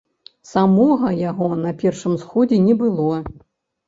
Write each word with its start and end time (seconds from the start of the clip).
Самога 0.51 1.11
яго 1.31 1.49
на 1.65 1.73
першым 1.83 2.15
сходзе 2.21 2.57
не 2.69 2.75
было. 2.81 3.21